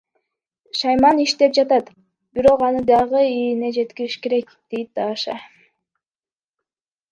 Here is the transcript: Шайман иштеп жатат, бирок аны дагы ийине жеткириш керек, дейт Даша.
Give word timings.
Шайман 0.77 1.17
иштеп 1.25 1.51
жатат, 1.57 1.91
бирок 2.37 2.65
аны 2.69 2.81
дагы 2.89 3.21
ийине 3.27 3.69
жеткириш 3.77 4.17
керек, 4.23 4.47
дейт 4.71 4.89
Даша. 4.99 5.37